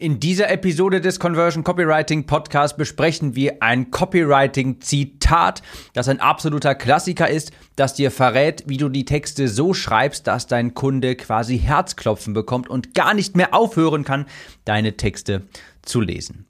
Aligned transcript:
In 0.00 0.18
dieser 0.18 0.48
Episode 0.48 1.02
des 1.02 1.20
Conversion 1.20 1.62
Copywriting 1.62 2.24
Podcast 2.24 2.78
besprechen 2.78 3.36
wir 3.36 3.62
ein 3.62 3.90
Copywriting-Zitat, 3.90 5.60
das 5.92 6.08
ein 6.08 6.20
absoluter 6.20 6.74
Klassiker 6.74 7.28
ist, 7.28 7.52
das 7.76 7.92
dir 7.92 8.10
verrät, 8.10 8.64
wie 8.66 8.78
du 8.78 8.88
die 8.88 9.04
Texte 9.04 9.46
so 9.46 9.74
schreibst, 9.74 10.26
dass 10.26 10.46
dein 10.46 10.72
Kunde 10.72 11.16
quasi 11.16 11.58
Herzklopfen 11.58 12.32
bekommt 12.32 12.70
und 12.70 12.94
gar 12.94 13.12
nicht 13.12 13.36
mehr 13.36 13.52
aufhören 13.52 14.04
kann, 14.04 14.24
deine 14.64 14.96
Texte 14.96 15.42
zu 15.82 16.00
lesen. 16.00 16.46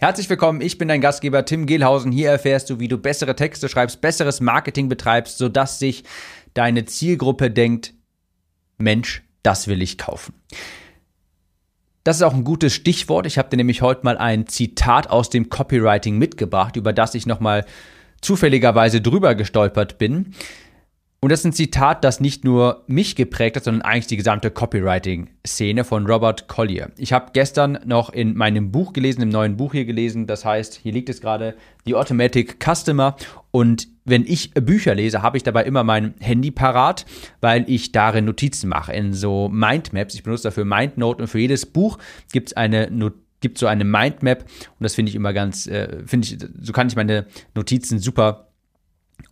Herzlich 0.00 0.30
willkommen, 0.30 0.62
ich 0.62 0.78
bin 0.78 0.88
dein 0.88 1.02
Gastgeber 1.02 1.44
Tim 1.44 1.66
Gehlhausen. 1.66 2.10
Hier 2.10 2.30
erfährst 2.30 2.70
du, 2.70 2.80
wie 2.80 2.88
du 2.88 2.96
bessere 2.96 3.36
Texte 3.36 3.68
schreibst, 3.68 4.00
besseres 4.00 4.40
Marketing 4.40 4.88
betreibst, 4.88 5.36
sodass 5.36 5.78
sich 5.78 6.04
deine 6.54 6.86
Zielgruppe 6.86 7.50
denkt, 7.50 7.92
Mensch, 8.78 9.24
das 9.42 9.68
will 9.68 9.82
ich 9.82 9.98
kaufen. 9.98 10.32
Das 12.08 12.16
ist 12.16 12.22
auch 12.22 12.32
ein 12.32 12.42
gutes 12.42 12.72
Stichwort. 12.72 13.26
Ich 13.26 13.36
habe 13.36 13.50
dir 13.50 13.58
nämlich 13.58 13.82
heute 13.82 14.00
mal 14.02 14.16
ein 14.16 14.46
Zitat 14.46 15.10
aus 15.10 15.28
dem 15.28 15.50
Copywriting 15.50 16.16
mitgebracht, 16.16 16.76
über 16.76 16.94
das 16.94 17.14
ich 17.14 17.26
nochmal 17.26 17.66
zufälligerweise 18.22 19.02
drüber 19.02 19.34
gestolpert 19.34 19.98
bin. 19.98 20.32
Und 21.20 21.32
das 21.32 21.40
ist 21.40 21.46
ein 21.46 21.52
Zitat, 21.52 22.04
das 22.04 22.20
nicht 22.20 22.44
nur 22.44 22.84
mich 22.86 23.16
geprägt 23.16 23.56
hat, 23.56 23.64
sondern 23.64 23.82
eigentlich 23.82 24.06
die 24.06 24.16
gesamte 24.16 24.52
Copywriting-Szene 24.52 25.82
von 25.82 26.06
Robert 26.06 26.46
Collier. 26.46 26.92
Ich 26.96 27.12
habe 27.12 27.30
gestern 27.32 27.80
noch 27.84 28.10
in 28.10 28.36
meinem 28.36 28.70
Buch 28.70 28.92
gelesen, 28.92 29.22
im 29.22 29.28
neuen 29.28 29.56
Buch 29.56 29.72
hier 29.72 29.84
gelesen, 29.84 30.28
das 30.28 30.44
heißt, 30.44 30.78
hier 30.80 30.92
liegt 30.92 31.08
es 31.08 31.20
gerade, 31.20 31.56
The 31.86 31.96
Automatic 31.96 32.64
Customer. 32.64 33.16
Und 33.50 33.88
wenn 34.04 34.24
ich 34.26 34.54
Bücher 34.54 34.94
lese, 34.94 35.20
habe 35.20 35.36
ich 35.36 35.42
dabei 35.42 35.64
immer 35.64 35.82
mein 35.82 36.14
Handy 36.20 36.52
parat, 36.52 37.04
weil 37.40 37.64
ich 37.68 37.90
darin 37.90 38.24
Notizen 38.24 38.68
mache, 38.68 38.92
in 38.92 39.12
so 39.12 39.48
Mindmaps. 39.48 40.14
Ich 40.14 40.22
benutze 40.22 40.44
dafür 40.44 40.64
Mindnote 40.64 41.22
und 41.22 41.28
für 41.28 41.40
jedes 41.40 41.66
Buch 41.66 41.98
gibt 42.32 42.50
es 42.50 42.56
eine 42.56 42.90
Notiz 42.92 43.18
gibt 43.40 43.58
so 43.58 43.68
eine 43.68 43.84
Mindmap 43.84 44.40
und 44.42 44.82
das 44.82 44.96
finde 44.96 45.10
ich 45.10 45.14
immer 45.14 45.32
ganz, 45.32 45.68
äh, 45.68 46.04
finde 46.06 46.26
ich, 46.26 46.38
so 46.60 46.72
kann 46.72 46.88
ich 46.88 46.96
meine 46.96 47.26
Notizen 47.54 48.00
super 48.00 48.47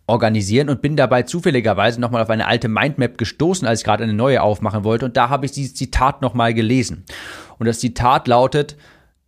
organisieren 0.07 0.69
und 0.69 0.81
bin 0.81 0.95
dabei 0.95 1.23
zufälligerweise 1.23 1.99
nochmal 1.99 2.23
auf 2.23 2.29
eine 2.29 2.47
alte 2.47 2.69
Mindmap 2.69 3.17
gestoßen, 3.17 3.67
als 3.67 3.81
ich 3.81 3.85
gerade 3.85 4.03
eine 4.03 4.13
neue 4.13 4.41
aufmachen 4.41 4.83
wollte. 4.83 5.05
Und 5.05 5.17
da 5.17 5.29
habe 5.29 5.45
ich 5.45 5.51
dieses 5.51 5.75
Zitat 5.75 6.21
nochmal 6.21 6.53
gelesen. 6.53 7.05
Und 7.59 7.65
das 7.65 7.79
Zitat 7.79 8.27
lautet, 8.27 8.77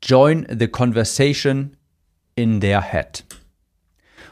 Join 0.01 0.47
the 0.57 0.69
conversation 0.69 1.75
in 2.35 2.61
their 2.61 2.81
head. 2.81 3.25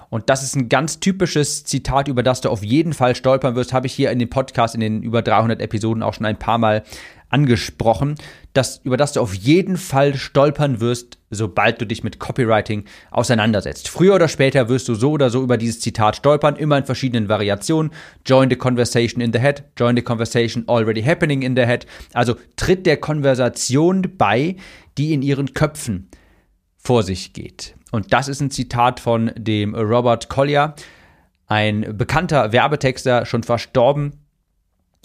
Und 0.09 0.29
das 0.29 0.41
ist 0.41 0.55
ein 0.55 0.69
ganz 0.69 1.01
typisches 1.01 1.65
Zitat, 1.65 2.07
über 2.07 2.23
das 2.23 2.39
du 2.39 2.49
auf 2.49 2.63
jeden 2.63 2.93
Fall 2.93 3.15
stolpern 3.15 3.55
wirst, 3.55 3.73
habe 3.73 3.87
ich 3.87 3.93
hier 3.93 4.11
in 4.11 4.19
dem 4.19 4.29
Podcast 4.29 4.73
in 4.73 4.79
den 4.79 5.03
über 5.03 5.21
300 5.21 5.61
Episoden 5.61 6.01
auch 6.01 6.13
schon 6.13 6.25
ein 6.25 6.39
paar 6.39 6.57
Mal 6.57 6.83
angesprochen, 7.29 8.15
das, 8.53 8.81
über 8.83 8.97
das 8.97 9.13
du 9.13 9.21
auf 9.21 9.33
jeden 9.33 9.77
Fall 9.77 10.15
stolpern 10.15 10.79
wirst, 10.79 11.17
sobald 11.29 11.81
du 11.81 11.85
dich 11.85 12.03
mit 12.03 12.19
Copywriting 12.19 12.85
auseinandersetzt. 13.11 13.89
Früher 13.89 14.15
oder 14.15 14.27
später 14.27 14.69
wirst 14.69 14.87
du 14.87 14.95
so 14.95 15.11
oder 15.11 15.29
so 15.29 15.43
über 15.43 15.57
dieses 15.57 15.79
Zitat 15.79 16.15
stolpern, 16.15 16.55
immer 16.55 16.77
in 16.77 16.85
verschiedenen 16.85 17.29
Variationen. 17.29 17.91
Join 18.25 18.49
the 18.49 18.55
conversation 18.55 19.21
in 19.21 19.33
the 19.33 19.39
head, 19.39 19.63
join 19.77 19.95
the 19.95 20.01
conversation 20.01 20.63
already 20.67 21.03
happening 21.03 21.41
in 21.41 21.55
the 21.55 21.65
head. 21.65 21.85
Also 22.13 22.35
tritt 22.55 22.85
der 22.85 22.97
Konversation 22.97 24.03
bei, 24.17 24.55
die 24.97 25.13
in 25.13 25.21
ihren 25.21 25.53
Köpfen 25.53 26.09
vor 26.77 27.03
sich 27.03 27.33
geht. 27.33 27.75
Und 27.91 28.13
das 28.13 28.27
ist 28.27 28.41
ein 28.41 28.51
Zitat 28.51 28.99
von 28.99 29.31
dem 29.35 29.75
Robert 29.75 30.29
Collier, 30.29 30.75
ein 31.47 31.97
bekannter 31.97 32.51
Werbetexter, 32.51 33.25
schon 33.25 33.43
verstorben. 33.43 34.26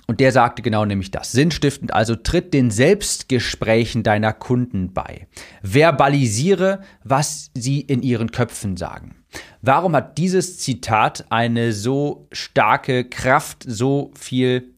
Und 0.07 0.21
der 0.21 0.33
sagte 0.33 0.63
genau 0.63 0.85
nämlich 0.85 1.11
das. 1.11 1.33
Sinnstiftend, 1.33 1.95
also 1.95 2.17
tritt 2.17 2.53
den 2.53 2.71
Selbstgesprächen 2.71 4.03
deiner 4.03 4.33
Kunden 4.33 4.93
bei. 4.93 5.29
Verbalisiere, 5.63 6.83
was 7.05 7.51
sie 7.55 7.81
in 7.81 8.03
ihren 8.03 8.33
Köpfen 8.33 8.77
sagen. 8.77 9.23
Warum 9.63 9.95
hat 9.95 10.19
dieses 10.19 10.59
Zitat 10.59 11.27
eine 11.31 11.73
so 11.73 12.27
starke 12.33 13.05
Kraft, 13.05 13.65
so 13.67 14.11
viel, 14.19 14.75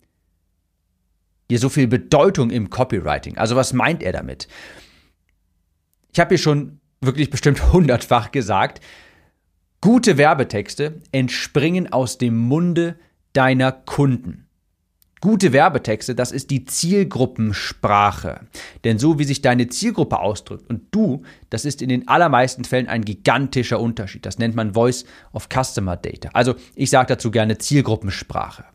hier 1.48 1.58
so 1.58 1.68
viel 1.68 1.88
Bedeutung 1.88 2.50
im 2.50 2.70
Copywriting? 2.70 3.38
Also 3.38 3.56
was 3.56 3.72
meint 3.72 4.02
er 4.02 4.12
damit? 4.12 4.46
Ich 6.12 6.20
habe 6.20 6.28
hier 6.28 6.38
schon 6.38 6.80
wirklich 7.00 7.30
bestimmt 7.30 7.72
hundertfach 7.72 8.30
gesagt, 8.30 8.80
gute 9.80 10.18
Werbetexte 10.18 11.00
entspringen 11.12 11.92
aus 11.92 12.18
dem 12.18 12.36
Munde 12.36 12.96
deiner 13.32 13.72
Kunden. 13.72 14.43
Gute 15.24 15.54
Werbetexte, 15.54 16.14
das 16.14 16.32
ist 16.32 16.50
die 16.50 16.66
Zielgruppensprache. 16.66 18.40
Denn 18.84 18.98
so 18.98 19.18
wie 19.18 19.24
sich 19.24 19.40
deine 19.40 19.68
Zielgruppe 19.68 20.18
ausdrückt 20.18 20.68
und 20.68 20.82
du, 20.90 21.22
das 21.48 21.64
ist 21.64 21.80
in 21.80 21.88
den 21.88 22.08
allermeisten 22.08 22.64
Fällen 22.64 22.88
ein 22.88 23.06
gigantischer 23.06 23.80
Unterschied. 23.80 24.26
Das 24.26 24.36
nennt 24.36 24.54
man 24.54 24.74
Voice 24.74 25.06
of 25.32 25.48
Customer 25.48 25.96
Data. 25.96 26.28
Also 26.34 26.56
ich 26.74 26.90
sage 26.90 27.06
dazu 27.06 27.30
gerne 27.30 27.56
Zielgruppensprache. 27.56 28.66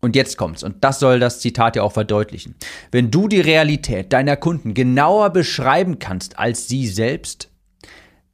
Und 0.00 0.16
jetzt 0.16 0.38
kommt's, 0.38 0.62
und 0.62 0.82
das 0.82 1.00
soll 1.00 1.20
das 1.20 1.40
Zitat 1.40 1.76
ja 1.76 1.82
auch 1.82 1.92
verdeutlichen. 1.92 2.54
Wenn 2.90 3.10
du 3.10 3.28
die 3.28 3.42
Realität 3.42 4.14
deiner 4.14 4.38
Kunden 4.38 4.72
genauer 4.72 5.34
beschreiben 5.34 5.98
kannst 5.98 6.38
als 6.38 6.66
sie 6.66 6.88
selbst, 6.88 7.50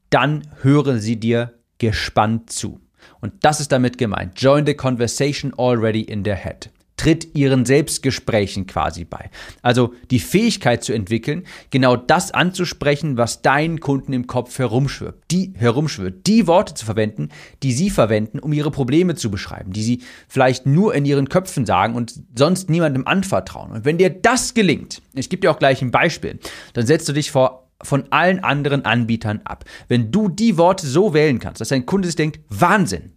dann 0.08 0.46
hören 0.60 1.00
sie 1.00 1.18
dir 1.18 1.54
gespannt 1.78 2.52
zu. 2.52 2.78
Und 3.22 3.32
das 3.40 3.60
ist 3.60 3.72
damit 3.72 3.96
gemeint. 3.96 4.38
Join 4.38 4.66
the 4.66 4.74
conversation 4.74 5.54
already 5.56 6.02
in 6.02 6.22
their 6.24 6.36
head 6.36 6.70
tritt 7.02 7.34
ihren 7.34 7.64
Selbstgesprächen 7.64 8.68
quasi 8.68 9.04
bei. 9.04 9.30
Also 9.60 9.92
die 10.12 10.20
Fähigkeit 10.20 10.84
zu 10.84 10.92
entwickeln, 10.92 11.42
genau 11.70 11.96
das 11.96 12.30
anzusprechen, 12.30 13.16
was 13.16 13.42
deinen 13.42 13.80
Kunden 13.80 14.12
im 14.12 14.28
Kopf 14.28 14.56
herumschwirrt. 14.60 15.16
Die 15.32 15.52
herumschwirrt, 15.56 16.28
die 16.28 16.46
Worte 16.46 16.74
zu 16.74 16.84
verwenden, 16.84 17.30
die 17.64 17.72
sie 17.72 17.90
verwenden, 17.90 18.38
um 18.38 18.52
ihre 18.52 18.70
Probleme 18.70 19.16
zu 19.16 19.32
beschreiben, 19.32 19.72
die 19.72 19.82
sie 19.82 20.02
vielleicht 20.28 20.66
nur 20.66 20.94
in 20.94 21.04
ihren 21.04 21.28
Köpfen 21.28 21.66
sagen 21.66 21.96
und 21.96 22.20
sonst 22.36 22.70
niemandem 22.70 23.04
anvertrauen. 23.04 23.72
Und 23.72 23.84
wenn 23.84 23.98
dir 23.98 24.10
das 24.10 24.54
gelingt, 24.54 25.02
ich 25.14 25.28
gebe 25.28 25.40
dir 25.40 25.50
auch 25.50 25.58
gleich 25.58 25.82
ein 25.82 25.90
Beispiel, 25.90 26.38
dann 26.72 26.86
setzt 26.86 27.08
du 27.08 27.12
dich 27.12 27.32
vor 27.32 27.61
von 27.82 28.04
allen 28.10 28.42
anderen 28.42 28.84
Anbietern 28.84 29.40
ab. 29.44 29.64
Wenn 29.88 30.10
du 30.10 30.28
die 30.28 30.56
Worte 30.58 30.86
so 30.86 31.14
wählen 31.14 31.38
kannst, 31.38 31.60
dass 31.60 31.68
dein 31.68 31.86
Kunde 31.86 32.08
sich 32.08 32.16
denkt, 32.16 32.40
Wahnsinn, 32.48 33.12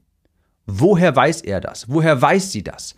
woher 0.66 1.16
weiß 1.16 1.42
er 1.42 1.62
das? 1.62 1.90
Woher 1.90 2.22
weiß 2.22 2.52
sie 2.52 2.64
das? 2.64 2.96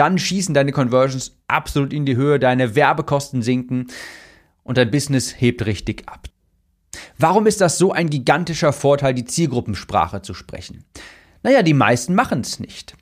dann 0.00 0.18
schießen 0.18 0.54
deine 0.54 0.72
Conversions 0.72 1.36
absolut 1.46 1.92
in 1.92 2.06
die 2.06 2.16
Höhe, 2.16 2.38
deine 2.38 2.74
Werbekosten 2.74 3.42
sinken 3.42 3.88
und 4.62 4.78
dein 4.78 4.90
Business 4.90 5.38
hebt 5.38 5.66
richtig 5.66 6.08
ab. 6.08 6.28
Warum 7.18 7.46
ist 7.46 7.60
das 7.60 7.76
so 7.76 7.92
ein 7.92 8.08
gigantischer 8.08 8.72
Vorteil, 8.72 9.12
die 9.12 9.26
Zielgruppensprache 9.26 10.22
zu 10.22 10.32
sprechen? 10.32 10.84
Naja, 11.42 11.62
die 11.62 11.74
meisten 11.74 12.14
machen 12.14 12.40
es 12.40 12.60
nicht. 12.60 12.94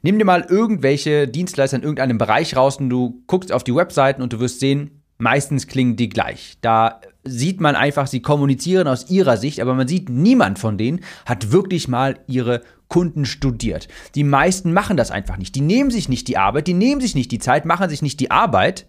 Nimm 0.00 0.18
dir 0.18 0.24
mal 0.24 0.46
irgendwelche 0.48 1.28
Dienstleister 1.28 1.76
in 1.76 1.82
irgendeinem 1.82 2.16
Bereich 2.16 2.56
raus 2.56 2.78
und 2.78 2.88
du 2.88 3.22
guckst 3.26 3.52
auf 3.52 3.62
die 3.62 3.74
Webseiten 3.74 4.22
und 4.22 4.32
du 4.32 4.40
wirst 4.40 4.60
sehen, 4.60 5.02
meistens 5.18 5.66
klingen 5.66 5.96
die 5.96 6.08
gleich. 6.08 6.56
Da 6.62 7.02
sieht 7.28 7.60
man 7.60 7.76
einfach, 7.76 8.06
sie 8.06 8.20
kommunizieren 8.20 8.88
aus 8.88 9.10
ihrer 9.10 9.36
Sicht, 9.36 9.60
aber 9.60 9.74
man 9.74 9.88
sieht, 9.88 10.08
niemand 10.08 10.58
von 10.58 10.78
denen 10.78 11.00
hat 11.26 11.52
wirklich 11.52 11.88
mal 11.88 12.18
ihre 12.26 12.62
Kunden 12.88 13.24
studiert. 13.24 13.88
Die 14.14 14.24
meisten 14.24 14.72
machen 14.72 14.96
das 14.96 15.10
einfach 15.10 15.36
nicht. 15.36 15.54
Die 15.54 15.60
nehmen 15.60 15.90
sich 15.90 16.08
nicht 16.08 16.26
die 16.28 16.38
Arbeit, 16.38 16.66
die 16.66 16.74
nehmen 16.74 17.00
sich 17.00 17.14
nicht 17.14 17.30
die 17.30 17.38
Zeit, 17.38 17.64
machen 17.66 17.90
sich 17.90 18.02
nicht 18.02 18.18
die 18.20 18.30
Arbeit, 18.30 18.86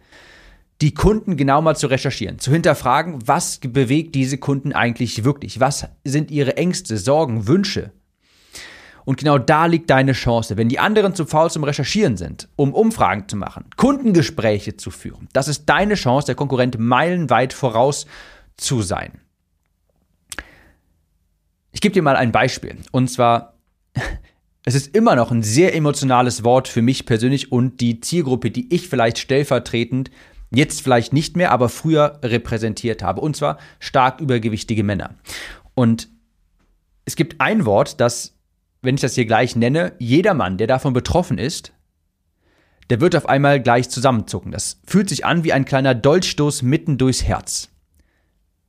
die 0.81 0.93
Kunden 0.93 1.35
genau 1.35 1.61
mal 1.61 1.75
zu 1.75 1.87
recherchieren, 1.87 2.39
zu 2.39 2.51
hinterfragen, 2.51 3.19
was 3.27 3.59
bewegt 3.59 4.15
diese 4.15 4.37
Kunden 4.37 4.71
eigentlich 4.71 5.25
wirklich? 5.25 5.59
Was 5.59 5.87
sind 6.05 6.31
ihre 6.31 6.55
Ängste, 6.55 6.97
Sorgen, 6.97 7.47
Wünsche? 7.47 7.91
Und 9.09 9.17
genau 9.17 9.39
da 9.39 9.65
liegt 9.65 9.89
deine 9.89 10.11
Chance. 10.11 10.55
Wenn 10.55 10.69
die 10.69 10.77
anderen 10.77 11.15
zu 11.15 11.25
faul 11.25 11.49
zum 11.49 11.63
Recherchieren 11.63 12.15
sind, 12.15 12.47
um 12.55 12.75
Umfragen 12.75 13.27
zu 13.27 13.37
machen, 13.37 13.65
Kundengespräche 13.75 14.77
zu 14.77 14.91
führen, 14.91 15.27
das 15.33 15.47
ist 15.47 15.65
deine 15.65 15.95
Chance, 15.95 16.27
der 16.27 16.35
Konkurrent 16.35 16.77
meilenweit 16.77 17.51
voraus 17.51 18.05
zu 18.55 18.83
sein. 18.83 19.19
Ich 21.71 21.81
gebe 21.81 21.91
dir 21.91 22.03
mal 22.03 22.17
ein 22.17 22.31
Beispiel. 22.31 22.77
Und 22.91 23.09
zwar 23.09 23.55
es 24.63 24.75
ist 24.75 24.95
immer 24.95 25.15
noch 25.15 25.31
ein 25.31 25.41
sehr 25.41 25.73
emotionales 25.73 26.43
Wort 26.43 26.67
für 26.67 26.83
mich 26.83 27.07
persönlich 27.07 27.51
und 27.51 27.81
die 27.81 28.01
Zielgruppe, 28.01 28.51
die 28.51 28.71
ich 28.71 28.89
vielleicht 28.89 29.17
stellvertretend 29.17 30.11
jetzt 30.51 30.83
vielleicht 30.83 31.13
nicht 31.13 31.35
mehr, 31.35 31.51
aber 31.51 31.69
früher 31.69 32.19
repräsentiert 32.21 33.01
habe. 33.01 33.21
Und 33.21 33.35
zwar 33.35 33.57
stark 33.79 34.21
übergewichtige 34.21 34.83
Männer. 34.83 35.15
Und 35.73 36.09
es 37.05 37.15
gibt 37.15 37.41
ein 37.41 37.65
Wort, 37.65 37.99
das, 37.99 38.38
wenn 38.81 38.95
ich 38.95 39.01
das 39.01 39.15
hier 39.15 39.25
gleich 39.25 39.55
nenne, 39.55 39.93
jeder 39.99 40.33
Mann, 40.33 40.57
der 40.57 40.67
davon 40.67 40.93
betroffen 40.93 41.37
ist, 41.37 41.73
der 42.89 43.01
wird 43.01 43.15
auf 43.15 43.27
einmal 43.27 43.61
gleich 43.61 43.89
zusammenzucken. 43.89 44.51
Das 44.51 44.79
fühlt 44.85 45.09
sich 45.09 45.25
an 45.25 45.43
wie 45.43 45.53
ein 45.53 45.65
kleiner 45.65 45.93
Dolchstoß 45.93 46.63
mitten 46.63 46.97
durchs 46.97 47.23
Herz. 47.23 47.69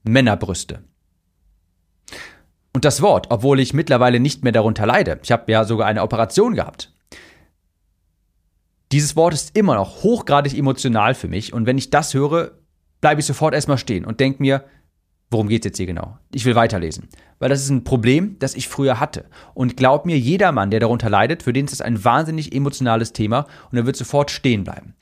Männerbrüste. 0.03 0.85
Und 2.73 2.85
das 2.85 3.03
Wort, 3.03 3.29
obwohl 3.31 3.61
ich 3.61 3.75
mittlerweile 3.75 4.21
nicht 4.21 4.45
mehr 4.45 4.53
darunter 4.53 4.87
leide, 4.87 5.19
ich 5.23 5.33
habe 5.33 5.51
ja 5.51 5.65
sogar 5.65 5.87
eine 5.87 6.03
Operation 6.03 6.55
gehabt. 6.55 6.93
Dieses 8.93 9.17
Wort 9.17 9.35
ist 9.35 9.57
immer 9.57 9.75
noch 9.75 10.03
hochgradig 10.03 10.57
emotional 10.57 11.15
für 11.15 11.29
mich 11.29 11.53
und 11.53 11.67
wenn 11.67 11.79
ich 11.79 11.91
das 11.91 12.15
höre, 12.15 12.53
bleibe 13.01 13.21
ich 13.21 13.27
sofort 13.27 13.55
erstmal 13.55 13.79
stehen 13.79 14.05
und 14.05 14.21
denke 14.21 14.43
mir, 14.43 14.65
worum 15.31 15.49
geht 15.49 15.65
es 15.65 15.71
jetzt 15.71 15.77
hier 15.77 15.87
genau? 15.87 16.19
Ich 16.32 16.44
will 16.44 16.55
weiterlesen. 16.55 17.09
Weil 17.38 17.49
das 17.49 17.62
ist 17.62 17.71
ein 17.71 17.85
Problem, 17.85 18.37
das 18.38 18.55
ich 18.55 18.69
früher 18.69 19.00
hatte. 19.00 19.27
Und 19.55 19.77
glaub 19.77 20.05
mir, 20.05 20.19
jeder 20.19 20.53
Mann, 20.53 20.71
der 20.71 20.81
darunter 20.81 21.09
leidet, 21.09 21.43
für 21.43 21.53
den 21.53 21.67
ist 21.67 21.73
das 21.73 21.81
ein 21.81 22.05
wahnsinnig 22.05 22.55
emotionales 22.55 23.12
Thema 23.12 23.47
und 23.71 23.79
er 23.79 23.87
wird 23.87 23.97
sofort 23.97 24.31
stehen 24.31 24.65
bleiben. 24.65 24.94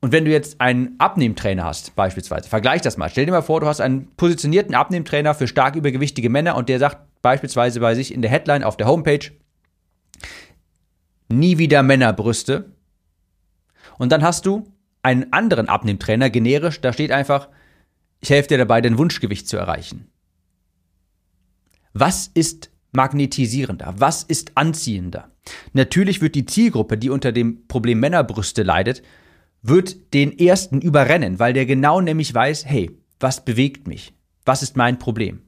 Und 0.00 0.12
wenn 0.12 0.24
du 0.24 0.30
jetzt 0.30 0.60
einen 0.60 0.96
Abnehmtrainer 0.98 1.64
hast, 1.64 1.94
beispielsweise, 1.94 2.48
vergleich 2.48 2.82
das 2.82 2.96
mal. 2.96 3.08
Stell 3.08 3.24
dir 3.24 3.32
mal 3.32 3.40
vor, 3.40 3.60
du 3.60 3.66
hast 3.66 3.80
einen 3.80 4.08
positionierten 4.16 4.74
Abnehmtrainer 4.74 5.32
für 5.34 5.46
stark 5.46 5.76
übergewichtige 5.76 6.28
Männer 6.28 6.56
und 6.56 6.68
der 6.68 6.78
sagt 6.80 6.98
beispielsweise 7.22 7.80
bei 7.80 7.94
sich 7.94 8.12
in 8.12 8.20
der 8.20 8.30
Headline 8.30 8.64
auf 8.64 8.76
der 8.76 8.88
Homepage, 8.88 9.30
nie 11.28 11.58
wieder 11.58 11.82
Männerbrüste. 11.82 12.72
Und 13.96 14.10
dann 14.10 14.22
hast 14.22 14.44
du 14.44 14.64
einen 15.02 15.32
anderen 15.32 15.68
Abnehmtrainer, 15.68 16.30
generisch, 16.30 16.80
da 16.80 16.92
steht 16.92 17.12
einfach, 17.12 17.48
ich 18.22 18.30
helfe 18.30 18.48
dir 18.48 18.58
dabei, 18.58 18.80
dein 18.80 18.98
Wunschgewicht 18.98 19.48
zu 19.48 19.56
erreichen. 19.56 20.06
Was 21.92 22.30
ist 22.32 22.70
magnetisierender? 22.92 23.94
Was 23.98 24.22
ist 24.22 24.52
anziehender? 24.56 25.30
Natürlich 25.72 26.22
wird 26.22 26.36
die 26.36 26.46
Zielgruppe, 26.46 26.96
die 26.96 27.10
unter 27.10 27.32
dem 27.32 27.66
Problem 27.66 28.00
Männerbrüste 28.00 28.62
leidet, 28.62 29.02
wird 29.60 30.14
den 30.14 30.38
ersten 30.38 30.80
überrennen, 30.80 31.38
weil 31.40 31.52
der 31.52 31.66
genau 31.66 32.00
nämlich 32.00 32.32
weiß, 32.32 32.64
hey, 32.64 32.96
was 33.18 33.44
bewegt 33.44 33.88
mich? 33.88 34.14
Was 34.44 34.62
ist 34.62 34.76
mein 34.76 34.98
Problem? 34.98 35.42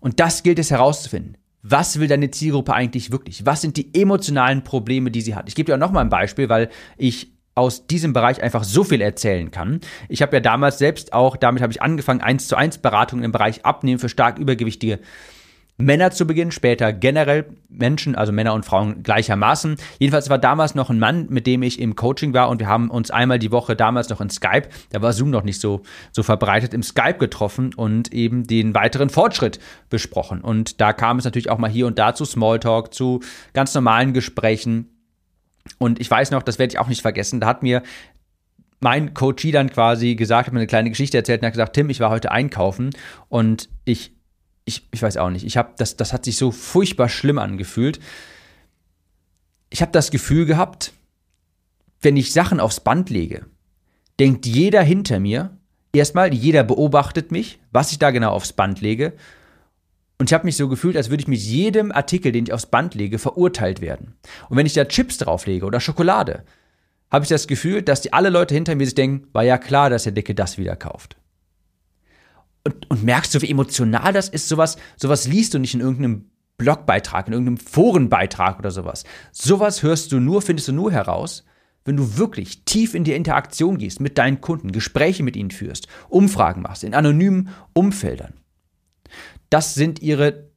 Und 0.00 0.20
das 0.20 0.42
gilt 0.42 0.58
es 0.58 0.70
herauszufinden. 0.70 1.36
Was 1.62 1.98
will 1.98 2.08
deine 2.08 2.30
Zielgruppe 2.30 2.74
eigentlich 2.74 3.10
wirklich? 3.10 3.46
Was 3.46 3.62
sind 3.62 3.76
die 3.76 3.94
emotionalen 3.94 4.64
Probleme, 4.64 5.10
die 5.10 5.22
sie 5.22 5.34
hat? 5.34 5.48
Ich 5.48 5.54
gebe 5.54 5.66
dir 5.66 5.74
auch 5.74 5.80
nochmal 5.80 6.04
ein 6.04 6.10
Beispiel, 6.10 6.50
weil 6.50 6.70
ich 6.98 7.33
aus 7.54 7.86
diesem 7.86 8.12
Bereich 8.12 8.42
einfach 8.42 8.64
so 8.64 8.84
viel 8.84 9.00
erzählen 9.00 9.50
kann. 9.50 9.80
Ich 10.08 10.22
habe 10.22 10.36
ja 10.36 10.40
damals 10.40 10.78
selbst 10.78 11.12
auch, 11.12 11.36
damit 11.36 11.62
habe 11.62 11.72
ich 11.72 11.82
angefangen, 11.82 12.20
eins 12.20 12.48
zu 12.48 12.56
eins 12.56 12.78
Beratungen 12.78 13.24
im 13.24 13.32
Bereich 13.32 13.64
Abnehmen 13.64 13.98
für 13.98 14.08
stark 14.08 14.38
übergewichtige 14.38 14.98
Männer 15.76 16.12
zu 16.12 16.24
Beginn, 16.24 16.52
später 16.52 16.92
generell 16.92 17.46
Menschen, 17.68 18.14
also 18.14 18.30
Männer 18.30 18.54
und 18.54 18.64
Frauen 18.64 19.02
gleichermaßen. 19.02 19.76
Jedenfalls 19.98 20.30
war 20.30 20.38
damals 20.38 20.76
noch 20.76 20.88
ein 20.88 21.00
Mann, 21.00 21.26
mit 21.30 21.48
dem 21.48 21.64
ich 21.64 21.80
im 21.80 21.96
Coaching 21.96 22.32
war 22.32 22.48
und 22.48 22.60
wir 22.60 22.68
haben 22.68 22.90
uns 22.90 23.10
einmal 23.10 23.40
die 23.40 23.50
Woche 23.50 23.74
damals 23.74 24.08
noch 24.08 24.20
in 24.20 24.30
Skype, 24.30 24.68
da 24.90 25.02
war 25.02 25.12
Zoom 25.12 25.30
noch 25.30 25.42
nicht 25.42 25.60
so, 25.60 25.82
so 26.12 26.22
verbreitet, 26.22 26.74
im 26.74 26.84
Skype 26.84 27.18
getroffen 27.18 27.74
und 27.74 28.12
eben 28.12 28.46
den 28.46 28.72
weiteren 28.74 29.10
Fortschritt 29.10 29.58
besprochen. 29.90 30.42
Und 30.42 30.80
da 30.80 30.92
kam 30.92 31.18
es 31.18 31.24
natürlich 31.24 31.50
auch 31.50 31.58
mal 31.58 31.70
hier 31.70 31.88
und 31.88 31.98
da 31.98 32.14
zu 32.14 32.24
Smalltalk, 32.24 32.94
zu 32.94 33.20
ganz 33.52 33.74
normalen 33.74 34.12
Gesprächen 34.12 34.93
und 35.78 36.00
ich 36.00 36.10
weiß 36.10 36.30
noch, 36.30 36.42
das 36.42 36.58
werde 36.58 36.72
ich 36.72 36.78
auch 36.78 36.88
nicht 36.88 37.02
vergessen, 37.02 37.40
da 37.40 37.46
hat 37.46 37.62
mir 37.62 37.82
mein 38.80 39.14
Coachie 39.14 39.50
dann 39.50 39.70
quasi 39.70 40.14
gesagt, 40.14 40.46
hat 40.46 40.52
mir 40.52 40.60
eine 40.60 40.66
kleine 40.66 40.90
Geschichte 40.90 41.16
erzählt 41.16 41.40
und 41.40 41.46
hat 41.46 41.54
gesagt, 41.54 41.74
Tim, 41.74 41.88
ich 41.90 42.00
war 42.00 42.10
heute 42.10 42.30
einkaufen 42.30 42.90
und 43.28 43.70
ich, 43.84 44.12
ich, 44.66 44.86
ich 44.92 45.02
weiß 45.02 45.16
auch 45.16 45.30
nicht, 45.30 45.46
ich 45.46 45.56
habe, 45.56 45.72
das, 45.78 45.96
das 45.96 46.12
hat 46.12 46.24
sich 46.24 46.36
so 46.36 46.50
furchtbar 46.50 47.08
schlimm 47.08 47.38
angefühlt. 47.38 47.98
Ich 49.70 49.80
habe 49.80 49.92
das 49.92 50.10
Gefühl 50.10 50.44
gehabt, 50.44 50.92
wenn 52.02 52.16
ich 52.16 52.32
Sachen 52.32 52.60
aufs 52.60 52.80
Band 52.80 53.08
lege, 53.08 53.46
denkt 54.20 54.44
jeder 54.46 54.82
hinter 54.82 55.18
mir, 55.18 55.56
erstmal, 55.94 56.34
jeder 56.34 56.62
beobachtet 56.62 57.32
mich, 57.32 57.58
was 57.72 57.90
ich 57.90 57.98
da 57.98 58.10
genau 58.10 58.30
aufs 58.32 58.52
Band 58.52 58.80
lege 58.80 59.14
und 60.24 60.30
ich 60.30 60.32
habe 60.32 60.46
mich 60.46 60.56
so 60.56 60.70
gefühlt, 60.70 60.96
als 60.96 61.10
würde 61.10 61.20
ich 61.20 61.28
mit 61.28 61.38
jedem 61.38 61.92
Artikel, 61.92 62.32
den 62.32 62.46
ich 62.46 62.52
aufs 62.54 62.64
Band 62.64 62.94
lege, 62.94 63.18
verurteilt 63.18 63.82
werden. 63.82 64.14
Und 64.48 64.56
wenn 64.56 64.64
ich 64.64 64.72
da 64.72 64.86
Chips 64.86 65.18
drauflege 65.18 65.66
oder 65.66 65.80
Schokolade, 65.80 66.44
habe 67.10 67.26
ich 67.26 67.28
das 67.28 67.46
Gefühl, 67.46 67.82
dass 67.82 68.00
die 68.00 68.14
alle 68.14 68.30
Leute 68.30 68.54
hinter 68.54 68.74
mir 68.74 68.86
sich 68.86 68.94
denken, 68.94 69.28
war 69.34 69.44
ja 69.44 69.58
klar, 69.58 69.90
dass 69.90 70.04
der 70.04 70.12
Dicke 70.12 70.34
das 70.34 70.56
wieder 70.56 70.76
kauft. 70.76 71.18
Und, 72.66 72.90
und 72.90 73.04
merkst 73.04 73.34
du, 73.34 73.42
wie 73.42 73.50
emotional 73.50 74.14
das 74.14 74.30
ist? 74.30 74.48
Sowas, 74.48 74.78
sowas 74.96 75.28
liest 75.28 75.52
du 75.52 75.58
nicht 75.58 75.74
in 75.74 75.80
irgendeinem 75.80 76.30
Blogbeitrag, 76.56 77.26
in 77.26 77.34
irgendeinem 77.34 77.58
Forenbeitrag 77.58 78.58
oder 78.58 78.70
sowas. 78.70 79.04
Sowas 79.30 79.82
hörst 79.82 80.10
du 80.10 80.20
nur, 80.20 80.40
findest 80.40 80.68
du 80.68 80.72
nur 80.72 80.90
heraus, 80.90 81.44
wenn 81.84 81.98
du 81.98 82.16
wirklich 82.16 82.64
tief 82.64 82.94
in 82.94 83.04
die 83.04 83.12
Interaktion 83.12 83.76
gehst 83.76 84.00
mit 84.00 84.16
deinen 84.16 84.40
Kunden, 84.40 84.72
Gespräche 84.72 85.22
mit 85.22 85.36
ihnen 85.36 85.50
führst, 85.50 85.86
Umfragen 86.08 86.62
machst, 86.62 86.82
in 86.82 86.94
anonymen 86.94 87.50
Umfeldern. 87.74 88.32
Das 89.54 89.74
sind 89.74 90.02
ihre 90.02 90.48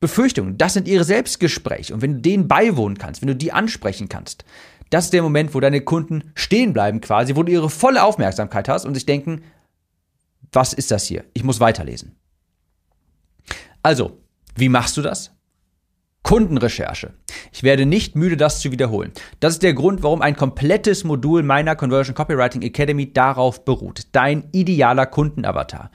Befürchtungen, 0.00 0.58
das 0.58 0.74
sind 0.74 0.88
ihre 0.88 1.04
Selbstgespräche. 1.04 1.94
Und 1.94 2.02
wenn 2.02 2.14
du 2.14 2.20
denen 2.22 2.48
beiwohnen 2.48 2.98
kannst, 2.98 3.22
wenn 3.22 3.28
du 3.28 3.36
die 3.36 3.52
ansprechen 3.52 4.08
kannst, 4.08 4.44
das 4.90 5.04
ist 5.04 5.12
der 5.12 5.22
Moment, 5.22 5.54
wo 5.54 5.60
deine 5.60 5.80
Kunden 5.80 6.32
stehen 6.34 6.72
bleiben 6.72 7.00
quasi, 7.00 7.36
wo 7.36 7.44
du 7.44 7.52
ihre 7.52 7.70
volle 7.70 8.02
Aufmerksamkeit 8.02 8.68
hast 8.68 8.84
und 8.84 8.94
sich 8.94 9.06
denken, 9.06 9.44
was 10.50 10.72
ist 10.72 10.90
das 10.90 11.04
hier? 11.04 11.22
Ich 11.34 11.44
muss 11.44 11.60
weiterlesen. 11.60 12.16
Also, 13.84 14.18
wie 14.56 14.70
machst 14.70 14.96
du 14.96 15.02
das? 15.02 15.30
Kundenrecherche. 16.24 17.14
Ich 17.52 17.62
werde 17.62 17.86
nicht 17.86 18.16
müde, 18.16 18.36
das 18.36 18.58
zu 18.58 18.72
wiederholen. 18.72 19.12
Das 19.38 19.52
ist 19.52 19.62
der 19.62 19.74
Grund, 19.74 20.02
warum 20.02 20.20
ein 20.20 20.34
komplettes 20.34 21.04
Modul 21.04 21.44
meiner 21.44 21.76
Conversion 21.76 22.16
Copywriting 22.16 22.62
Academy 22.62 23.12
darauf 23.12 23.64
beruht. 23.64 24.08
Dein 24.10 24.48
idealer 24.50 25.06
Kundenavatar 25.06 25.92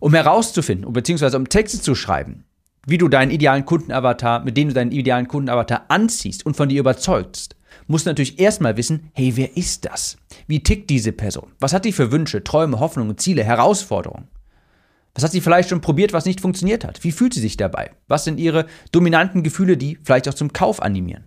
um 0.00 0.14
herauszufinden, 0.14 0.92
beziehungsweise 0.92 1.36
um 1.36 1.48
Texte 1.48 1.80
zu 1.80 1.94
schreiben, 1.94 2.44
wie 2.86 2.98
du 2.98 3.08
deinen 3.08 3.30
idealen 3.30 3.64
Kundenavatar, 3.64 4.44
mit 4.44 4.56
dem 4.56 4.68
du 4.68 4.74
deinen 4.74 4.92
idealen 4.92 5.28
Kundenavatar 5.28 5.86
anziehst 5.88 6.46
und 6.46 6.56
von 6.56 6.68
dir 6.68 6.80
überzeugst, 6.80 7.56
musst 7.86 8.06
du 8.06 8.10
natürlich 8.10 8.38
erstmal 8.38 8.76
wissen, 8.76 9.10
hey, 9.12 9.36
wer 9.36 9.56
ist 9.56 9.84
das? 9.84 10.16
Wie 10.46 10.62
tickt 10.62 10.88
diese 10.90 11.12
Person? 11.12 11.52
Was 11.60 11.72
hat 11.72 11.84
die 11.84 11.92
für 11.92 12.12
Wünsche, 12.12 12.44
Träume, 12.44 12.80
Hoffnungen, 12.80 13.18
Ziele, 13.18 13.44
Herausforderungen? 13.44 14.28
Was 15.14 15.24
hat 15.24 15.32
sie 15.32 15.40
vielleicht 15.40 15.68
schon 15.68 15.80
probiert, 15.80 16.12
was 16.12 16.26
nicht 16.26 16.40
funktioniert 16.40 16.84
hat? 16.84 17.02
Wie 17.02 17.12
fühlt 17.12 17.34
sie 17.34 17.40
sich 17.40 17.56
dabei? 17.56 17.90
Was 18.06 18.24
sind 18.24 18.38
ihre 18.38 18.66
dominanten 18.92 19.42
Gefühle, 19.42 19.76
die 19.76 19.98
vielleicht 20.02 20.28
auch 20.28 20.34
zum 20.34 20.52
Kauf 20.52 20.80
animieren? 20.80 21.24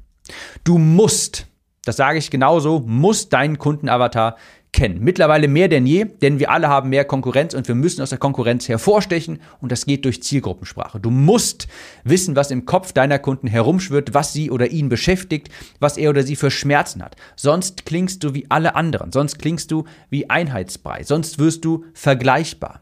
Du 0.63 0.77
musst, 0.77 1.47
das 1.83 1.97
sage 1.97 2.17
ich 2.17 2.31
genauso, 2.31 2.79
musst 2.79 3.33
deinen 3.33 3.57
Kundenavatar 3.57 4.37
kennen. 4.73 4.99
Mittlerweile 5.01 5.47
mehr 5.47 5.67
denn 5.67 5.85
je, 5.85 6.05
denn 6.05 6.39
wir 6.39 6.49
alle 6.49 6.69
haben 6.69 6.89
mehr 6.89 7.05
Konkurrenz 7.05 7.53
und 7.53 7.67
wir 7.67 7.75
müssen 7.75 8.01
aus 8.01 8.09
der 8.09 8.19
Konkurrenz 8.19 8.69
hervorstechen 8.69 9.41
und 9.59 9.71
das 9.71 9.85
geht 9.85 10.05
durch 10.05 10.23
Zielgruppensprache. 10.23 10.99
Du 10.99 11.09
musst 11.09 11.67
wissen, 12.03 12.35
was 12.35 12.51
im 12.51 12.65
Kopf 12.65 12.93
deiner 12.93 13.19
Kunden 13.19 13.47
herumschwirrt, 13.47 14.13
was 14.13 14.33
sie 14.33 14.49
oder 14.49 14.71
ihn 14.71 14.89
beschäftigt, 14.89 15.49
was 15.79 15.97
er 15.97 16.09
oder 16.09 16.23
sie 16.23 16.35
für 16.35 16.51
Schmerzen 16.51 17.03
hat. 17.03 17.15
Sonst 17.35 17.85
klingst 17.85 18.23
du 18.23 18.33
wie 18.33 18.45
alle 18.49 18.75
anderen, 18.75 19.11
sonst 19.11 19.39
klingst 19.39 19.71
du 19.71 19.85
wie 20.09 20.29
Einheitsbrei, 20.29 21.03
sonst 21.03 21.39
wirst 21.39 21.65
du 21.65 21.85
vergleichbar. 21.93 22.81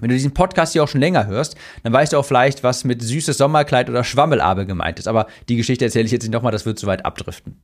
Wenn 0.00 0.08
du 0.08 0.14
diesen 0.16 0.34
Podcast 0.34 0.72
hier 0.72 0.82
auch 0.82 0.88
schon 0.88 1.00
länger 1.00 1.26
hörst, 1.26 1.56
dann 1.84 1.92
weißt 1.92 2.12
du 2.12 2.18
auch 2.18 2.24
vielleicht, 2.24 2.62
was 2.62 2.84
mit 2.84 3.00
süßes 3.00 3.38
Sommerkleid 3.38 3.88
oder 3.88 4.02
Schwammelabe 4.02 4.66
gemeint 4.66 4.98
ist. 4.98 5.06
Aber 5.06 5.28
die 5.48 5.56
Geschichte 5.56 5.84
erzähle 5.84 6.04
ich 6.06 6.10
jetzt 6.10 6.24
nicht 6.24 6.32
nochmal, 6.32 6.52
das 6.52 6.66
wird 6.66 6.78
zu 6.78 6.86
weit 6.86 7.06
abdriften. 7.06 7.62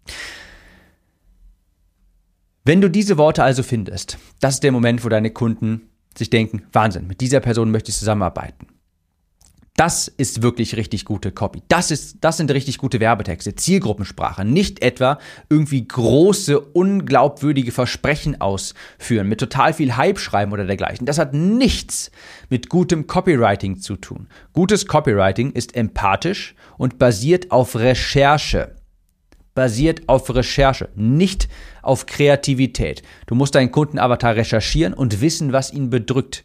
Wenn 2.70 2.80
du 2.80 2.88
diese 2.88 3.18
Worte 3.18 3.42
also 3.42 3.64
findest, 3.64 4.16
das 4.38 4.54
ist 4.54 4.62
der 4.62 4.70
Moment, 4.70 5.04
wo 5.04 5.08
deine 5.08 5.32
Kunden 5.32 5.90
sich 6.16 6.30
denken, 6.30 6.62
Wahnsinn, 6.72 7.08
mit 7.08 7.20
dieser 7.20 7.40
Person 7.40 7.72
möchte 7.72 7.90
ich 7.90 7.96
zusammenarbeiten. 7.96 8.68
Das 9.74 10.06
ist 10.06 10.42
wirklich 10.42 10.76
richtig 10.76 11.04
gute 11.04 11.32
Copy. 11.32 11.64
Das, 11.66 11.90
ist, 11.90 12.18
das 12.20 12.36
sind 12.36 12.48
richtig 12.52 12.78
gute 12.78 13.00
Werbetexte, 13.00 13.56
Zielgruppensprache. 13.56 14.44
Nicht 14.44 14.82
etwa 14.82 15.18
irgendwie 15.48 15.84
große, 15.88 16.60
unglaubwürdige 16.60 17.72
Versprechen 17.72 18.40
ausführen, 18.40 19.26
mit 19.26 19.40
total 19.40 19.72
viel 19.72 19.96
Hype 19.96 20.20
schreiben 20.20 20.52
oder 20.52 20.64
dergleichen. 20.64 21.06
Das 21.06 21.18
hat 21.18 21.34
nichts 21.34 22.12
mit 22.50 22.68
gutem 22.68 23.08
Copywriting 23.08 23.80
zu 23.80 23.96
tun. 23.96 24.28
Gutes 24.52 24.86
Copywriting 24.86 25.50
ist 25.50 25.74
empathisch 25.74 26.54
und 26.78 27.00
basiert 27.00 27.50
auf 27.50 27.74
Recherche 27.74 28.76
basiert 29.54 30.09
auf 30.09 30.33
Recherche, 30.35 30.88
nicht 30.95 31.49
auf 31.83 32.07
Kreativität. 32.07 33.02
Du 33.26 33.35
musst 33.35 33.54
deinen 33.54 33.73
Kundenavatar 33.73 34.37
recherchieren 34.37 34.95
und 34.95 35.21
wissen, 35.21 35.52
was 35.52 35.73
ihn 35.73 35.90
bedrückt. 35.90 36.45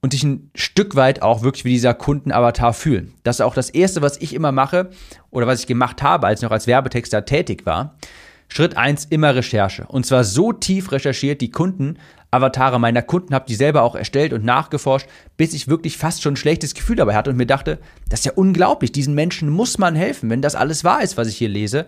Und 0.00 0.14
dich 0.14 0.24
ein 0.24 0.50
Stück 0.56 0.96
weit 0.96 1.22
auch 1.22 1.42
wirklich 1.42 1.64
wie 1.64 1.70
dieser 1.70 1.94
Kundenavatar 1.94 2.72
fühlen. 2.72 3.14
Das 3.22 3.36
ist 3.36 3.40
auch 3.40 3.54
das 3.54 3.70
Erste, 3.70 4.02
was 4.02 4.20
ich 4.20 4.34
immer 4.34 4.50
mache 4.50 4.90
oder 5.30 5.46
was 5.46 5.60
ich 5.60 5.68
gemacht 5.68 6.02
habe, 6.02 6.26
als 6.26 6.40
ich 6.40 6.42
noch 6.42 6.50
als 6.50 6.66
Werbetexter 6.66 7.24
tätig 7.24 7.66
war. 7.66 7.96
Schritt 8.48 8.76
eins 8.76 9.04
immer 9.04 9.34
Recherche. 9.34 9.86
Und 9.86 10.04
zwar 10.04 10.24
so 10.24 10.52
tief 10.52 10.90
recherchiert, 10.92 11.40
die 11.40 11.52
Kunden 11.52 11.98
Avatare 12.32 12.80
meiner 12.80 13.02
Kunden, 13.02 13.34
habe 13.34 13.44
die 13.46 13.54
selber 13.54 13.82
auch 13.82 13.94
erstellt 13.94 14.32
und 14.32 14.44
nachgeforscht, 14.44 15.06
bis 15.36 15.52
ich 15.52 15.68
wirklich 15.68 15.98
fast 15.98 16.22
schon 16.22 16.32
ein 16.32 16.36
schlechtes 16.36 16.74
Gefühl 16.74 16.96
dabei 16.96 17.14
hatte 17.14 17.30
und 17.30 17.36
mir 17.36 17.46
dachte, 17.46 17.78
das 18.08 18.20
ist 18.20 18.26
ja 18.26 18.32
unglaublich, 18.32 18.90
diesen 18.90 19.14
Menschen 19.14 19.50
muss 19.50 19.76
man 19.78 19.94
helfen, 19.94 20.30
wenn 20.30 20.42
das 20.42 20.54
alles 20.54 20.82
wahr 20.82 21.02
ist, 21.02 21.16
was 21.16 21.28
ich 21.28 21.36
hier 21.36 21.50
lese. 21.50 21.86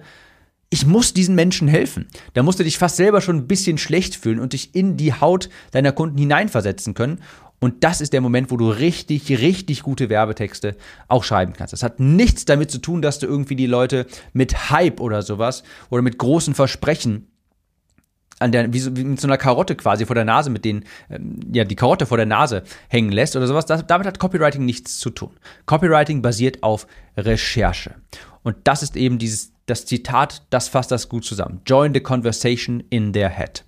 ich 0.70 0.86
muss 0.86 1.14
diesen 1.14 1.36
Menschen 1.36 1.68
helfen. 1.68 2.08
Da 2.32 2.42
musst 2.42 2.58
du 2.58 2.64
dich 2.64 2.78
fast 2.78 2.96
selber 2.96 3.20
schon 3.20 3.36
ein 3.36 3.46
bisschen 3.46 3.78
schlecht 3.78 4.16
fühlen 4.16 4.40
und 4.40 4.54
dich 4.54 4.74
in 4.74 4.96
die 4.96 5.12
Haut 5.12 5.48
deiner 5.70 5.92
Kunden 5.92 6.18
hineinversetzen 6.18 6.94
können. 6.94 7.20
Und 7.60 7.84
das 7.84 8.00
ist 8.00 8.12
der 8.12 8.20
Moment, 8.20 8.50
wo 8.50 8.56
du 8.56 8.68
richtig, 8.68 9.30
richtig 9.30 9.82
gute 9.82 10.08
Werbetexte 10.10 10.76
auch 11.06 11.22
schreiben 11.22 11.52
kannst. 11.56 11.72
Das 11.72 11.84
hat 11.84 12.00
nichts 12.00 12.44
damit 12.44 12.70
zu 12.72 12.78
tun, 12.78 13.02
dass 13.02 13.20
du 13.20 13.26
irgendwie 13.26 13.56
die 13.56 13.66
Leute 13.66 14.06
mit 14.32 14.70
Hype 14.70 15.00
oder 15.00 15.22
sowas 15.22 15.62
oder 15.90 16.02
mit 16.02 16.18
großen 16.18 16.54
Versprechen 16.54 17.28
an 18.38 18.52
der, 18.52 18.72
wie, 18.72 18.80
so, 18.80 18.96
wie 18.96 19.04
mit 19.04 19.20
so 19.20 19.28
einer 19.28 19.38
Karotte 19.38 19.76
quasi 19.76 20.06
vor 20.06 20.14
der 20.14 20.24
Nase, 20.24 20.50
mit 20.50 20.64
denen, 20.64 20.84
ähm, 21.10 21.40
ja, 21.52 21.64
die 21.64 21.76
Karotte 21.76 22.06
vor 22.06 22.16
der 22.16 22.26
Nase 22.26 22.64
hängen 22.88 23.12
lässt 23.12 23.36
oder 23.36 23.46
sowas. 23.46 23.66
Das, 23.66 23.86
damit 23.86 24.06
hat 24.06 24.18
Copywriting 24.18 24.64
nichts 24.64 24.98
zu 24.98 25.10
tun. 25.10 25.30
Copywriting 25.66 26.22
basiert 26.22 26.62
auf 26.62 26.86
Recherche. 27.16 27.94
Und 28.42 28.56
das 28.64 28.82
ist 28.82 28.96
eben 28.96 29.18
dieses, 29.18 29.52
das 29.66 29.86
Zitat, 29.86 30.42
das 30.50 30.68
fasst 30.68 30.90
das 30.90 31.08
gut 31.08 31.24
zusammen. 31.24 31.60
Join 31.66 31.94
the 31.94 32.00
conversation 32.00 32.82
in 32.90 33.12
their 33.12 33.30
head. 33.30 33.64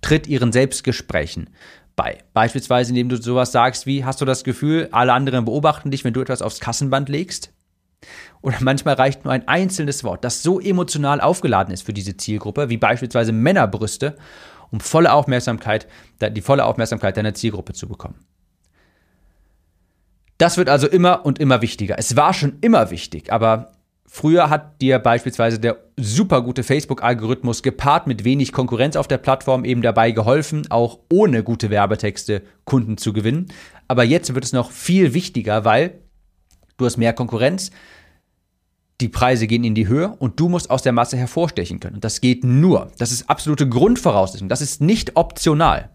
Tritt 0.00 0.26
ihren 0.26 0.52
Selbstgesprächen 0.52 1.50
bei. 1.94 2.18
Beispielsweise, 2.32 2.90
indem 2.90 3.08
du 3.08 3.20
sowas 3.20 3.52
sagst 3.52 3.86
wie, 3.86 4.04
hast 4.04 4.20
du 4.20 4.24
das 4.24 4.44
Gefühl, 4.44 4.88
alle 4.92 5.12
anderen 5.12 5.44
beobachten 5.44 5.90
dich, 5.90 6.04
wenn 6.04 6.14
du 6.14 6.20
etwas 6.20 6.42
aufs 6.42 6.60
Kassenband 6.60 7.08
legst? 7.08 7.52
Oder 8.40 8.56
manchmal 8.60 8.94
reicht 8.94 9.24
nur 9.24 9.32
ein 9.32 9.46
einzelnes 9.48 10.04
Wort, 10.04 10.24
das 10.24 10.42
so 10.42 10.60
emotional 10.60 11.20
aufgeladen 11.20 11.72
ist 11.72 11.84
für 11.84 11.92
diese 11.92 12.16
Zielgruppe, 12.16 12.68
wie 12.68 12.76
beispielsweise 12.76 13.32
Männerbrüste, 13.32 14.16
um 14.70 14.80
volle 14.80 15.12
Aufmerksamkeit, 15.12 15.86
die 16.20 16.40
volle 16.40 16.64
Aufmerksamkeit 16.64 17.16
deiner 17.16 17.34
Zielgruppe 17.34 17.72
zu 17.72 17.88
bekommen. 17.88 18.16
Das 20.38 20.56
wird 20.56 20.68
also 20.68 20.88
immer 20.88 21.24
und 21.24 21.38
immer 21.38 21.62
wichtiger. 21.62 21.96
Es 21.98 22.16
war 22.16 22.34
schon 22.34 22.58
immer 22.62 22.90
wichtig, 22.90 23.32
aber 23.32 23.72
früher 24.06 24.50
hat 24.50 24.80
dir 24.82 24.98
beispielsweise 24.98 25.60
der 25.60 25.78
super 25.96 26.42
gute 26.42 26.64
Facebook-Algorithmus 26.64 27.62
gepaart 27.62 28.08
mit 28.08 28.24
wenig 28.24 28.52
Konkurrenz 28.52 28.96
auf 28.96 29.06
der 29.06 29.18
Plattform 29.18 29.64
eben 29.64 29.82
dabei 29.82 30.10
geholfen, 30.10 30.68
auch 30.70 30.98
ohne 31.12 31.44
gute 31.44 31.70
Werbetexte 31.70 32.42
Kunden 32.64 32.98
zu 32.98 33.12
gewinnen. 33.12 33.52
Aber 33.86 34.02
jetzt 34.02 34.34
wird 34.34 34.44
es 34.44 34.52
noch 34.52 34.72
viel 34.72 35.14
wichtiger, 35.14 35.64
weil 35.64 36.01
du 36.82 36.86
hast 36.86 36.96
mehr 36.98 37.12
Konkurrenz, 37.12 37.70
die 39.00 39.08
Preise 39.08 39.46
gehen 39.46 39.64
in 39.64 39.74
die 39.74 39.88
Höhe 39.88 40.14
und 40.18 40.38
du 40.38 40.48
musst 40.48 40.70
aus 40.70 40.82
der 40.82 40.92
Masse 40.92 41.16
hervorstechen 41.16 41.80
können. 41.80 41.96
Und 41.96 42.04
das 42.04 42.20
geht 42.20 42.44
nur. 42.44 42.92
Das 42.98 43.10
ist 43.10 43.28
absolute 43.28 43.68
Grundvoraussetzung. 43.68 44.48
Das 44.48 44.60
ist 44.60 44.80
nicht 44.80 45.16
optional. 45.16 45.90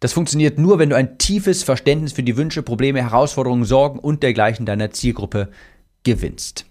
Das 0.00 0.12
funktioniert 0.12 0.58
nur, 0.58 0.78
wenn 0.78 0.90
du 0.90 0.96
ein 0.96 1.16
tiefes 1.16 1.62
Verständnis 1.62 2.12
für 2.12 2.22
die 2.22 2.36
Wünsche, 2.36 2.62
Probleme, 2.62 3.02
Herausforderungen, 3.02 3.64
Sorgen 3.64 3.98
und 3.98 4.22
dergleichen 4.22 4.66
deiner 4.66 4.90
Zielgruppe 4.90 5.48
gewinnst. 6.04 6.66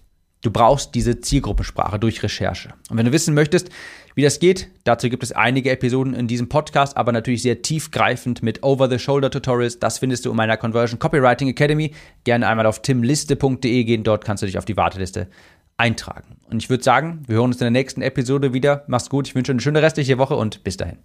Du 0.46 0.52
brauchst 0.52 0.94
diese 0.94 1.20
Zielgruppensprache 1.20 1.98
durch 1.98 2.22
Recherche. 2.22 2.76
Und 2.92 2.98
wenn 2.98 3.08
du 3.08 3.12
wissen 3.12 3.34
möchtest, 3.34 3.70
wie 4.14 4.22
das 4.22 4.38
geht, 4.38 4.70
dazu 4.84 5.10
gibt 5.10 5.24
es 5.24 5.32
einige 5.32 5.72
Episoden 5.72 6.14
in 6.14 6.28
diesem 6.28 6.50
Podcast, 6.50 6.96
aber 6.98 7.12
natürlich 7.12 7.42
sehr 7.42 7.64
tiefgreifend 7.64 8.44
mit 8.44 8.62
Over-the-Shoulder-Tutorials. 8.62 9.80
Das 9.80 9.98
findest 9.98 10.24
du 10.24 10.30
in 10.30 10.38
meiner 10.38 10.56
Conversion 10.56 11.00
Copywriting 11.00 11.48
Academy. 11.48 11.96
Gerne 12.26 12.48
einmal 12.48 12.68
auf 12.68 12.84
timliste.de 12.84 13.84
gehen, 13.86 14.04
dort 14.04 14.24
kannst 14.24 14.44
du 14.44 14.46
dich 14.46 14.60
auf 14.60 14.66
die 14.66 14.78
Warteliste 14.78 15.30
eintragen. 15.78 16.38
Und 16.48 16.62
ich 16.62 16.70
würde 16.70 16.84
sagen, 16.84 17.24
wir 17.26 17.38
hören 17.38 17.46
uns 17.46 17.56
in 17.56 17.62
der 17.62 17.72
nächsten 17.72 18.04
Episode 18.04 18.54
wieder. 18.54 18.84
Mach's 18.86 19.10
gut, 19.10 19.28
ich 19.28 19.34
wünsche 19.34 19.52
eine 19.52 19.62
schöne 19.62 19.82
restliche 19.82 20.20
Woche 20.20 20.36
und 20.36 20.64
bis 20.64 20.78
dahin. 20.78 21.00